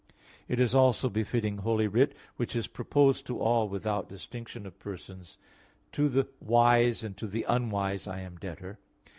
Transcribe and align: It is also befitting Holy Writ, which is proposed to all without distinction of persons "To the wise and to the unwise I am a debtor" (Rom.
It 0.47 0.59
is 0.59 0.73
also 0.73 1.09
befitting 1.09 1.59
Holy 1.59 1.87
Writ, 1.87 2.15
which 2.35 2.55
is 2.55 2.65
proposed 2.65 3.27
to 3.27 3.37
all 3.37 3.69
without 3.69 4.09
distinction 4.09 4.65
of 4.65 4.79
persons 4.79 5.37
"To 5.91 6.09
the 6.09 6.27
wise 6.39 7.03
and 7.03 7.15
to 7.17 7.27
the 7.27 7.45
unwise 7.47 8.07
I 8.07 8.21
am 8.21 8.37
a 8.37 8.39
debtor" 8.39 8.79
(Rom. 8.81 9.07